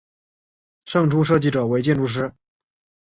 [0.85, 2.33] 胜出设计者为建筑师。